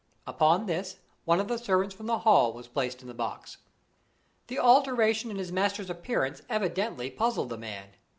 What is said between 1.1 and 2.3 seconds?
one of the servants from the